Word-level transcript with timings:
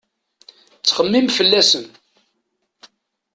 Ttxemmim 0.79 1.27
fell-asen. 1.37 1.85